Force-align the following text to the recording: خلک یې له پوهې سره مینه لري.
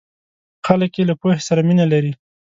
خلک 0.65 0.91
یې 0.97 1.03
له 1.09 1.15
پوهې 1.21 1.41
سره 1.47 1.61
مینه 1.67 1.85
لري. 1.93 2.13